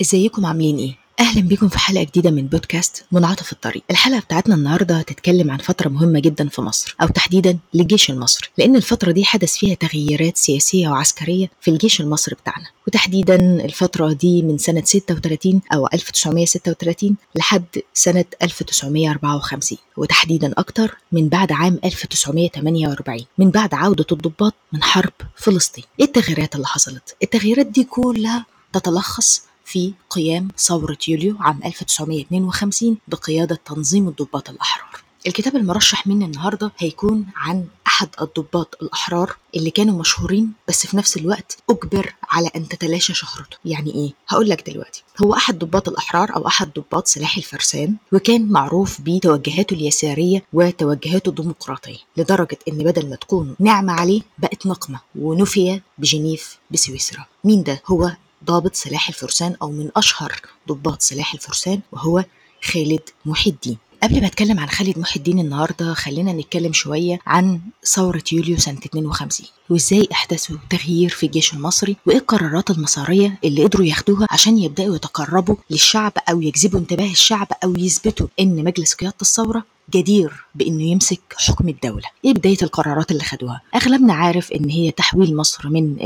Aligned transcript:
إزيكم؟ 0.00 0.46
عاملين 0.46 0.78
إيه؟ 0.78 0.94
أهلا 1.20 1.40
بيكم 1.40 1.68
في 1.68 1.78
حلقة 1.78 2.02
جديدة 2.04 2.30
من 2.30 2.46
بودكاست 2.46 3.04
منعطف 3.12 3.52
الطريق. 3.52 3.82
الحلقة 3.90 4.20
بتاعتنا 4.20 4.54
النهارده 4.54 4.96
هتتكلم 4.98 5.50
عن 5.50 5.58
فترة 5.58 5.88
مهمة 5.88 6.20
جدا 6.20 6.48
في 6.48 6.60
مصر 6.62 6.96
أو 7.02 7.08
تحديدا 7.08 7.58
للجيش 7.74 8.10
المصري 8.10 8.48
لأن 8.58 8.76
الفترة 8.76 9.12
دي 9.12 9.24
حدث 9.24 9.56
فيها 9.56 9.74
تغييرات 9.74 10.36
سياسية 10.36 10.88
وعسكرية 10.88 11.50
في 11.60 11.70
الجيش 11.70 12.00
المصري 12.00 12.34
بتاعنا. 12.34 12.66
وتحديدا 12.86 13.36
الفترة 13.64 14.12
دي 14.12 14.42
من 14.42 14.58
سنة 14.58 14.82
36 14.84 15.60
أو 15.74 15.86
1936 15.94 17.16
لحد 17.34 17.64
سنة 17.94 18.24
1954 18.42 19.78
وتحديدا 19.96 20.52
أكتر 20.58 20.96
من 21.12 21.28
بعد 21.28 21.52
عام 21.52 21.78
1948 21.84 23.24
من 23.38 23.50
بعد 23.50 23.74
عودة 23.74 24.06
الضباط 24.12 24.54
من 24.72 24.82
حرب 24.82 25.12
فلسطين. 25.36 25.84
إيه 26.00 26.06
التغييرات 26.06 26.54
اللي 26.54 26.66
حصلت؟ 26.66 27.16
التغييرات 27.22 27.66
دي 27.66 27.84
كلها 27.84 28.46
تتلخص 28.72 29.42
في 29.68 29.92
قيام 30.10 30.48
ثورة 30.58 30.98
يوليو 31.08 31.36
عام 31.40 31.60
1952 31.64 32.96
بقيادة 33.08 33.58
تنظيم 33.64 34.08
الضباط 34.08 34.50
الأحرار 34.50 35.02
الكتاب 35.26 35.56
المرشح 35.56 36.06
مني 36.06 36.24
النهاردة 36.24 36.72
هيكون 36.78 37.26
عن 37.36 37.64
أحد 37.86 38.08
الضباط 38.20 38.78
الأحرار 38.82 39.36
اللي 39.56 39.70
كانوا 39.70 40.00
مشهورين 40.00 40.52
بس 40.68 40.86
في 40.86 40.96
نفس 40.96 41.16
الوقت 41.16 41.58
أجبر 41.70 42.14
على 42.30 42.50
أن 42.56 42.68
تتلاشى 42.68 43.14
شهرته 43.14 43.56
يعني 43.64 43.94
إيه؟ 43.94 44.12
هقول 44.28 44.48
لك 44.48 44.70
دلوقتي 44.70 45.02
هو 45.22 45.34
أحد 45.34 45.58
ضباط 45.58 45.88
الأحرار 45.88 46.36
أو 46.36 46.46
أحد 46.46 46.70
ضباط 46.76 47.06
سلاح 47.06 47.36
الفرسان 47.36 47.94
وكان 48.12 48.48
معروف 48.52 49.00
بتوجهاته 49.00 49.74
اليسارية 49.74 50.42
وتوجهاته 50.52 51.28
الديمقراطية 51.28 51.98
لدرجة 52.16 52.58
إن 52.68 52.78
بدل 52.78 53.10
ما 53.10 53.16
تكون 53.16 53.56
نعمة 53.60 53.92
عليه 53.92 54.22
بقت 54.38 54.66
نقمة 54.66 55.00
ونفي 55.18 55.80
بجنيف 55.98 56.58
بسويسرا 56.70 57.24
مين 57.44 57.62
ده؟ 57.62 57.82
هو 57.86 58.12
ضابط 58.44 58.74
سلاح 58.74 59.08
الفرسان 59.08 59.56
أو 59.62 59.70
من 59.70 59.90
أشهر 59.96 60.40
ضباط 60.68 61.02
سلاح 61.02 61.34
الفرسان 61.34 61.80
وهو 61.92 62.24
خالد 62.64 63.00
محي 63.26 63.50
الدين. 63.50 63.78
قبل 64.02 64.20
ما 64.20 64.26
أتكلم 64.26 64.60
عن 64.60 64.68
خالد 64.68 64.98
محي 64.98 65.16
الدين 65.16 65.38
النهارده 65.38 65.94
خلينا 65.94 66.32
نتكلم 66.32 66.72
شوية 66.72 67.18
عن 67.26 67.60
ثورة 67.84 68.22
يوليو 68.32 68.58
سنة 68.58 68.78
52 68.78 69.46
وإزاي 69.70 70.08
احدثوا 70.12 70.56
تغيير 70.70 71.08
في 71.10 71.26
الجيش 71.26 71.54
المصري 71.54 71.96
وإيه 72.06 72.16
القرارات 72.18 72.70
المسارية 72.70 73.38
اللي 73.44 73.64
قدروا 73.64 73.86
ياخدوها 73.86 74.26
عشان 74.30 74.58
يبدأوا 74.58 74.96
يتقربوا 74.96 75.56
للشعب 75.70 76.12
أو 76.30 76.42
يجذبوا 76.42 76.80
انتباه 76.80 77.10
الشعب 77.10 77.46
أو 77.64 77.76
يثبتوا 77.76 78.26
إن 78.40 78.64
مجلس 78.64 78.94
قيادة 78.94 79.14
الثورة 79.22 79.64
جدير 79.94 80.32
بإنه 80.54 80.82
يمسك 80.82 81.20
حكم 81.36 81.68
الدولة. 81.68 82.04
إيه 82.24 82.32
بداية 82.34 82.56
القرارات 82.62 83.10
اللي 83.10 83.22
خدوها؟ 83.22 83.60
أغلبنا 83.74 84.14
عارف 84.14 84.52
إن 84.52 84.70
هي 84.70 84.90
تحويل 84.90 85.36
مصر 85.36 85.68
من 85.68 85.96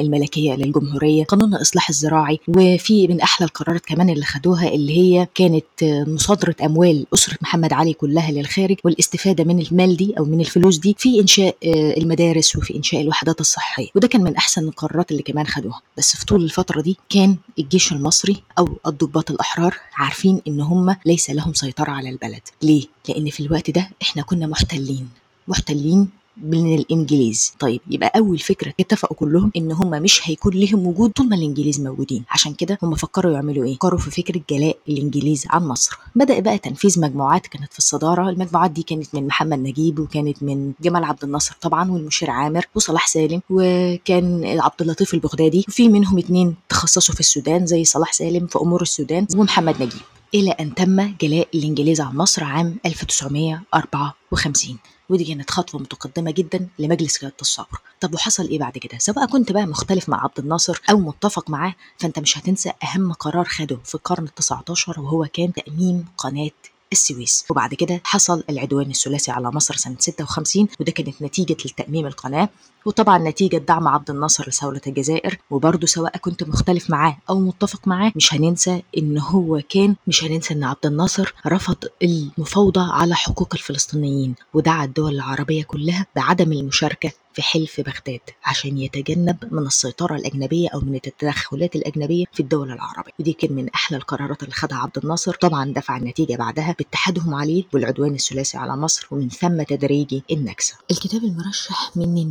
الملكية 0.00 0.54
للجمهوريه 0.54 1.24
قانون 1.24 1.54
الاصلاح 1.54 1.88
الزراعي 1.88 2.40
وفي 2.48 3.08
من 3.08 3.20
أحلى 3.20 3.44
القرارات 3.46 3.86
كمان 3.86 4.10
اللي 4.10 4.24
خدوها 4.24 4.68
اللي 4.68 4.98
هي 4.98 5.28
كانت 5.34 5.64
مصادرة 6.08 6.56
أموال 6.64 7.06
أسرة 7.14 7.38
محمد 7.42 7.72
علي 7.72 7.92
كلها 7.92 8.30
للخارج 8.30 8.76
والاستفادة 8.84 9.44
من 9.44 9.60
المال 9.60 9.96
دي 9.96 10.14
أو 10.18 10.24
من 10.24 10.40
الفلوس 10.40 10.76
دي 10.78 10.96
في 10.98 11.20
إنشاء 11.20 11.56
المدارس 12.00 12.56
وفي 12.56 12.76
إنشاء 12.76 13.00
الوحدات 13.00 13.40
الصحية. 13.40 13.88
وده 13.94 14.08
كان 14.08 14.22
من 14.22 14.36
أحسن 14.36 14.64
القرارات 14.68 15.10
اللي 15.10 15.22
كمان 15.22 15.46
خدوها. 15.46 15.80
بس 15.98 16.16
في 16.16 16.26
طول 16.26 16.44
الفترة 16.44 16.80
دي 16.80 16.96
كان 17.10 17.36
الجيش 17.58 17.92
المصري 17.92 18.42
أو 18.58 18.68
الضباط 18.86 19.30
الأحرار 19.30 19.74
عارفين 19.94 20.40
إن 20.48 20.60
هم 20.60 20.96
ليس 21.06 21.30
لهم 21.30 21.54
سيطرة 21.54 21.90
على 21.90 22.08
البلد. 22.10 22.42
ليه؟ 22.62 22.84
لأن 23.08 23.30
في 23.30 23.40
الوقت 23.40 23.70
ده 23.70 23.90
إحنا 24.02 24.22
كنا 24.22 24.46
محتلين 24.46 25.08
محتلين 25.48 26.08
من 26.42 26.74
الإنجليز. 26.74 27.52
طيب 27.58 27.80
يبقى 27.90 28.12
أول 28.18 28.38
فكرة 28.38 28.72
اتفقوا 28.80 29.16
كلهم 29.16 29.52
إن 29.56 29.72
هم 29.72 29.90
مش 29.90 30.20
هيكون 30.28 30.54
لهم 30.54 30.86
وجود 30.86 31.10
طول 31.10 31.28
ما 31.28 31.36
الإنجليز 31.36 31.80
موجودين. 31.80 32.24
عشان 32.30 32.54
كده 32.54 32.78
هم 32.82 32.94
فكروا 32.94 33.32
يعملوا 33.32 33.64
إيه؟ 33.64 33.74
فكروا 33.74 33.98
في 33.98 34.10
فكرة 34.10 34.40
جلاء 34.50 34.76
الإنجليز 34.88 35.44
عن 35.50 35.62
مصر. 35.66 35.98
بدأ 36.14 36.40
بقى 36.40 36.58
تنفيذ 36.58 37.00
مجموعات 37.00 37.46
كانت 37.46 37.72
في 37.72 37.78
الصدارة. 37.78 38.30
المجموعات 38.30 38.70
دي 38.70 38.82
كانت 38.82 39.14
من 39.14 39.26
محمد 39.26 39.58
نجيب 39.58 39.98
وكانت 39.98 40.42
من 40.42 40.72
جمال 40.80 41.04
عبد 41.04 41.24
الناصر 41.24 41.56
طبعا 41.60 41.90
والمشير 41.90 42.30
عامر 42.30 42.66
وصلاح 42.74 43.06
سالم 43.06 43.42
وكان 43.50 44.44
عبد 44.60 44.82
اللطيف 44.82 45.14
البغدادي. 45.14 45.64
وفي 45.68 45.88
منهم 45.88 46.18
اتنين 46.18 46.54
تخصصوا 46.68 47.14
في 47.14 47.20
السودان 47.20 47.66
زي 47.66 47.84
صلاح 47.84 48.12
سالم 48.12 48.46
في 48.46 48.58
أمور 48.58 48.82
السودان 48.82 49.26
ومحمد 49.36 49.74
نجيب. 49.82 50.00
إلى 50.36 50.50
أن 50.50 50.74
تم 50.74 51.14
جلاء 51.20 51.48
الإنجليز 51.54 52.00
عن 52.00 52.16
مصر 52.16 52.44
عام 52.44 52.76
1954 52.86 54.78
ودي 55.08 55.24
كانت 55.24 55.50
خطوة 55.50 55.80
متقدمة 55.80 56.30
جدا 56.30 56.68
لمجلس 56.78 57.18
قيادة 57.18 57.36
الثورة 57.42 57.68
طب 58.00 58.14
وحصل 58.14 58.48
إيه 58.48 58.58
بعد 58.58 58.78
كده؟ 58.78 58.98
سواء 58.98 59.26
كنت 59.26 59.52
بقى 59.52 59.66
مختلف 59.66 60.08
مع 60.08 60.24
عبد 60.24 60.38
الناصر 60.38 60.80
أو 60.90 60.98
متفق 60.98 61.50
معاه 61.50 61.74
فأنت 61.98 62.18
مش 62.18 62.38
هتنسى 62.38 62.72
أهم 62.84 63.12
قرار 63.12 63.44
خده 63.44 63.78
في 63.84 63.94
القرن 63.94 64.24
التسعة 64.24 64.64
عشر 64.70 65.00
وهو 65.00 65.26
كان 65.32 65.52
تأميم 65.52 66.04
قناة 66.18 66.50
السويس. 66.92 67.44
وبعد 67.50 67.74
كده 67.74 68.00
حصل 68.04 68.42
العدوان 68.50 68.90
الثلاثي 68.90 69.30
على 69.30 69.50
مصر 69.50 69.76
سنة 69.76 69.96
56 69.98 70.68
وده 70.80 70.92
كانت 70.92 71.22
نتيجة 71.22 71.56
لتأميم 71.64 72.06
القناة. 72.06 72.48
وطبعا 72.86 73.18
نتيجة 73.18 73.56
دعم 73.56 73.88
عبد 73.88 74.10
الناصر 74.10 74.48
لثورة 74.48 74.80
الجزائر 74.86 75.38
وبرضه 75.50 75.86
سواء 75.86 76.16
كنت 76.16 76.42
مختلف 76.42 76.90
معاه 76.90 77.16
أو 77.30 77.40
متفق 77.40 77.88
معاه 77.88 78.12
مش 78.16 78.34
هننسى 78.34 78.82
إن 78.98 79.18
هو 79.18 79.62
كان 79.68 79.96
مش 80.06 80.24
هننسى 80.24 80.54
إن 80.54 80.64
عبد 80.64 80.86
الناصر 80.86 81.34
رفض 81.46 81.76
المفاوضة 82.02 82.92
على 82.92 83.14
حقوق 83.14 83.48
الفلسطينيين 83.54 84.34
ودعا 84.54 84.84
الدول 84.84 85.14
العربية 85.14 85.62
كلها 85.64 86.06
بعدم 86.16 86.52
المشاركة 86.52 87.12
في 87.34 87.42
حلف 87.42 87.80
بغداد 87.80 88.20
عشان 88.44 88.78
يتجنب 88.78 89.36
من 89.50 89.66
السيطرة 89.66 90.16
الأجنبية 90.16 90.68
أو 90.74 90.80
من 90.80 90.94
التدخلات 90.94 91.76
الأجنبية 91.76 92.24
في 92.32 92.40
الدول 92.40 92.72
العربية. 92.72 93.12
ودي 93.20 93.32
كان 93.32 93.52
من 93.52 93.68
أحلى 93.70 93.96
القرارات 93.98 94.42
اللي 94.42 94.54
خدها 94.54 94.78
عبد 94.78 94.98
الناصر. 94.98 95.34
طبعا 95.34 95.72
دفع 95.72 95.96
النتيجة 95.96 96.36
بعدها 96.36 96.74
باتحادهم 96.78 97.34
عليه 97.34 97.64
والعدوان 97.72 98.14
الثلاثي 98.14 98.58
على 98.58 98.76
مصر 98.76 99.06
ومن 99.10 99.28
ثم 99.28 99.62
تدريجي 99.62 100.22
النكسة. 100.30 100.74
الكتاب 100.90 101.24
المرشح 101.24 101.90
مني 101.96 102.24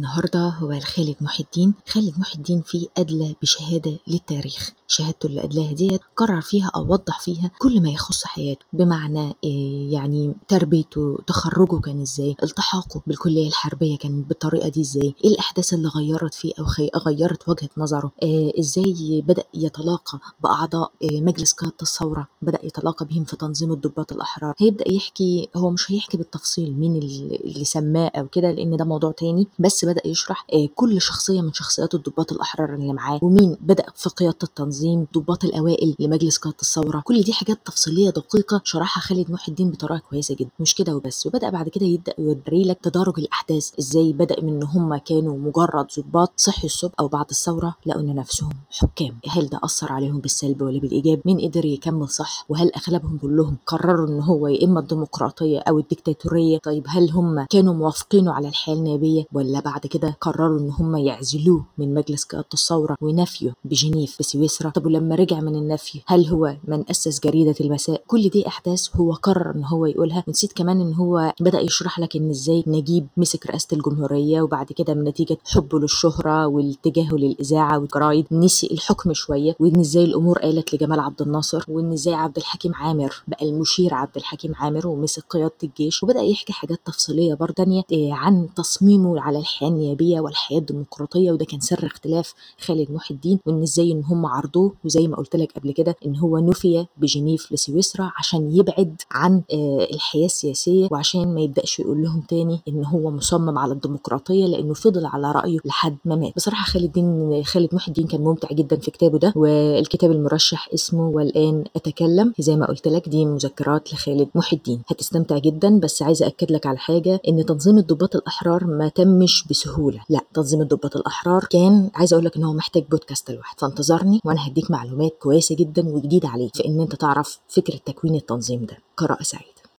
هو 0.49 0.79
خالد 0.79 1.15
محي 1.21 1.43
الدين 1.43 1.73
خالد 1.87 2.19
محي 2.19 2.35
الدين 2.35 2.61
فيه 2.61 2.87
أدلى 2.97 3.35
بشهادة 3.41 3.97
للتاريخ 4.07 4.71
شهادته 4.87 5.27
اللي 5.27 5.43
أدلاها 5.43 5.73
ديت 5.73 6.01
قرر 6.15 6.41
فيها 6.41 6.71
أو 6.75 6.81
وضح 6.91 7.19
فيها 7.19 7.51
كل 7.59 7.81
ما 7.81 7.89
يخص 7.89 8.23
حياته 8.25 8.65
بمعنى 8.73 9.35
إيه 9.43 9.93
يعني 9.93 10.33
تربيته 10.47 11.17
تخرجه 11.27 11.79
كان 11.79 12.01
إزاي 12.01 12.35
التحاقه 12.43 13.01
بالكلية 13.07 13.47
الحربية 13.47 13.97
كان 13.97 14.21
بالطريقة 14.21 14.69
دي 14.69 14.81
إزاي 14.81 15.15
إيه 15.23 15.29
الأحداث 15.31 15.73
اللي 15.73 15.87
غيرت 15.87 16.33
فيه 16.33 16.53
أو. 16.59 16.65
غيرت 17.05 17.49
وجهة 17.49 17.69
نظره 17.77 18.11
إيه 18.23 18.59
إزاي 18.59 19.23
بدأ 19.27 19.43
يتلاقى 19.53 20.19
بأعضاء 20.43 20.91
إيه 21.01 21.21
مجلس 21.21 21.53
قيادة 21.53 21.75
الثورة 21.81 22.27
بدأ 22.41 22.59
يتلاقى 22.65 23.05
بهم 23.05 23.23
في 23.23 23.35
تنظيم 23.37 23.71
الضباط 23.71 24.13
الأحرار 24.13 24.53
هيبدأ 24.57 24.91
يحكي 24.91 25.49
هو 25.55 25.69
مش 25.69 25.91
هيحكي 25.91 26.17
بالتفصيل 26.17 26.73
مين 26.79 26.95
اللي 26.95 27.65
سماه 27.65 28.07
أو 28.15 28.27
كده 28.27 28.51
لأن 28.51 28.77
ده 28.77 28.85
موضوع 28.85 29.11
تاني 29.11 29.47
بس 29.59 29.85
بدأ 29.85 30.07
يشرح 30.07 30.34
إيه 30.53 30.69
كل 30.75 31.01
شخصية 31.01 31.41
من 31.41 31.53
شخصيات 31.53 31.95
الضباط 31.95 32.31
الأحرار 32.31 32.73
اللي 32.75 32.93
معاه 32.93 33.19
ومين 33.21 33.57
بدأ 33.61 33.85
في 33.95 34.09
قيادة 34.09 34.37
التنظيم 34.43 35.07
ضباط 35.15 35.43
الأوائل 35.45 35.95
لمجلس 35.99 36.37
قاده 36.37 36.57
الثورة. 36.61 37.01
كل 37.05 37.21
دي 37.21 37.33
حاجات 37.33 37.59
تفصيلية 37.65 38.09
دقيقة 38.09 38.61
شرحها 38.63 39.01
خالد 39.01 39.31
محي 39.31 39.49
الدين 39.51 39.69
بطريقة 39.71 40.01
كويسة 40.09 40.35
جدا. 40.35 40.49
مش 40.59 40.75
كده 40.75 40.95
وبس. 40.95 41.25
وبدأ 41.27 41.49
بعد 41.49 41.69
كده 41.69 41.85
يبدأ 41.85 42.13
يوري 42.19 42.63
لك 42.63 42.77
تدارج 42.83 43.19
الأحداث. 43.19 43.71
إزاي 43.79 44.13
بدأ 44.13 44.41
من 44.41 44.55
إن 44.55 44.63
هم 44.63 44.97
كانوا 44.97 45.37
مجرد 45.37 45.87
ضباط 45.99 46.31
صحي 46.37 46.65
الصبح 46.67 46.93
أو 46.99 47.07
بعد 47.07 47.25
الثورة؟ 47.31 47.75
لقوا 47.85 48.01
إن 48.01 48.15
نفسهم 48.15 48.49
حكام. 48.69 49.17
هل 49.29 49.47
ده 49.49 49.59
أثر 49.63 49.91
عليهم 49.91 50.19
بالسلب 50.19 50.61
ولا 50.61 50.79
بالإيجاب؟ 50.79 51.19
مين 51.25 51.39
قدر 51.49 51.65
يكمل 51.65 52.09
صح؟ 52.09 52.45
وهل 52.49 52.71
أغلبهم 52.75 53.17
كلهم 53.17 53.57
قرروا 53.67 54.07
إن 54.07 54.19
هو 54.21 54.47
يا 54.47 54.65
إما 54.65 54.79
الديمقراطية 54.79 55.59
أو 55.59 55.79
الديكتاتورية؟ 55.79 56.57
طيب 56.57 56.85
هل 56.87 57.11
هم 57.11 57.45
كانوا 57.49 57.73
موافقينه 57.73 58.33
على 58.33 58.47
الحياة 58.47 58.75
النيابية 58.75 59.23
ولا 59.33 59.59
بعد 59.59 59.79
كده 59.87 60.17
قرروا 60.25 60.59
إن 60.59 60.69
هم 60.69 60.95
يعزلوه 60.95 61.65
من 61.77 61.93
مجلس 61.93 62.23
قياده 62.23 62.47
الثوره 62.53 62.97
ونفيه 63.01 63.53
بجنيف 63.65 64.15
بسويسرا 64.19 64.69
طب 64.69 64.85
ولما 64.85 65.15
رجع 65.15 65.39
من 65.39 65.55
النفي 65.55 66.01
هل 66.05 66.27
هو 66.27 66.55
من 66.67 66.83
أسس 66.89 67.19
جريدة 67.19 67.55
المساء؟ 67.61 68.03
كل 68.07 68.29
دي 68.29 68.47
أحداث 68.47 68.95
هو 68.95 69.11
قرر 69.13 69.55
إن 69.55 69.63
هو 69.63 69.85
يقولها. 69.85 70.23
ونسيت 70.27 70.53
كمان 70.53 70.81
إن 70.81 70.93
هو 70.93 71.33
بدأ 71.39 71.59
يشرح 71.59 71.99
لك 71.99 72.15
إن 72.15 72.29
إزاي 72.29 72.63
نجيب 72.67 73.07
مسك 73.17 73.45
رئاسة 73.47 73.67
الجمهورية 73.73 74.41
وبعد 74.41 74.65
كده 74.65 74.93
من 74.93 75.03
نتيجه 75.03 75.37
حبه 75.45 75.79
للشهرة 75.79 76.47
واتجاهه 76.47 77.13
للإذاعة 77.15 77.79
والجرايد. 77.79 78.25
نسي 78.31 78.67
الحكم 78.71 79.13
شوية 79.13 79.55
وإن 79.59 79.79
إزاي 79.79 80.03
الأمور 80.03 80.39
قالت 80.39 80.75
لجمال 80.75 80.99
عبد 80.99 81.21
الناصر 81.21 81.65
وإن 81.67 81.91
إزاي 81.91 82.13
عبد 82.13 82.37
الحكيم 82.37 82.75
عامر 82.75 83.23
بقى 83.27 83.45
المشير 83.49 83.93
عبد 83.93 84.15
الحكيم 84.17 84.55
عامر 84.55 84.87
ومسك 84.87 85.23
قيادة 85.29 85.53
الجيش. 85.63 86.03
وبدأ 86.03 86.21
يحكي 86.21 86.53
حاجات 86.53 86.79
تفصيلية 86.85 87.33
برضه 87.33 87.53
تانية 87.53 87.83
عن 88.13 88.47
تصميمه 88.55 89.21
على 89.21 89.39
الحياة 89.39 89.69
التربيه 90.05 90.19
والحياة 90.19 90.59
الديمقراطية 90.59 91.31
وده 91.31 91.45
كان 91.45 91.59
سر 91.59 91.85
اختلاف 91.85 92.33
خالد 92.65 92.91
محي 92.91 93.13
الدين 93.13 93.39
وإن 93.45 93.61
إزاي 93.61 93.91
إن 93.91 94.03
هم 94.03 94.25
عرضوه 94.25 94.73
وزي 94.85 95.07
ما 95.07 95.15
قلت 95.17 95.35
لك 95.35 95.51
قبل 95.51 95.71
كده 95.71 95.95
إن 96.05 96.15
هو 96.15 96.37
نفي 96.37 96.85
بجنيف 96.97 97.51
لسويسرا 97.51 98.11
عشان 98.17 98.51
يبعد 98.51 99.01
عن 99.11 99.41
آه، 99.53 99.87
الحياة 99.93 100.25
السياسية 100.25 100.87
وعشان 100.91 101.33
ما 101.35 101.41
يبدأش 101.41 101.79
يقول 101.79 102.03
لهم 102.03 102.21
تاني 102.29 102.61
إن 102.67 102.85
هو 102.85 103.11
مصمم 103.11 103.57
على 103.57 103.73
الديمقراطية 103.73 104.45
لأنه 104.45 104.73
فضل 104.73 105.05
على 105.05 105.31
رأيه 105.31 105.57
لحد 105.65 105.97
ما 106.05 106.15
مات. 106.15 106.33
بصراحة 106.35 106.65
خالد 106.65 106.85
الدين 106.85 107.43
خالد 107.43 107.75
محي 107.75 107.87
الدين 107.87 108.07
كان 108.07 108.21
ممتع 108.21 108.47
جدا 108.51 108.75
في 108.75 108.91
كتابه 108.91 109.19
ده 109.19 109.33
والكتاب 109.35 110.11
المرشح 110.11 110.69
اسمه 110.73 111.07
والآن 111.07 111.63
أتكلم. 111.75 112.33
زي 112.39 112.55
ما 112.55 112.65
قلت 112.65 112.87
لك 112.87 113.09
دي 113.09 113.25
مذكرات 113.25 113.93
لخالد 113.93 114.27
محي 114.35 114.55
الدين. 114.55 114.81
هتستمتع 114.87 115.37
جدا 115.37 115.79
بس 115.79 116.01
عايزة 116.01 116.27
اكد 116.27 116.51
لك 116.51 116.65
على 116.65 116.77
حاجة 116.77 117.21
إن 117.27 117.45
تنظيم 117.45 117.77
الضباط 117.77 118.15
الأحرار 118.15 118.65
ما 118.65 118.87
تمش 118.87 119.47
بسهولة. 119.49 119.94
لا 120.09 120.19
تنظيم 120.33 120.61
الضباط 120.61 120.95
الأحرار 120.95 121.43
كان 121.49 121.89
عايزه 121.95 122.13
أقول 122.13 122.25
لك 122.25 122.35
إن 122.37 122.43
هو 122.43 122.53
محتاج 122.53 122.83
بودكاست 122.83 123.31
لوحده. 123.31 123.57
فانتظرني 123.57 124.19
وأنا 124.25 124.47
هديك 124.47 124.71
معلومات 124.71 125.11
كويسة 125.21 125.55
جدا 125.55 125.89
وجديدة 125.89 126.29
عليك 126.29 126.55
في 126.55 126.65
إن 126.65 126.81
أنت 126.81 126.95
تعرف 126.95 127.39
فكرة 127.47 127.77
تكوين 127.85 128.15
التنظيم 128.15 128.65
ده. 128.65 128.77
قراءه 128.97 129.23
سعيده 129.23 129.54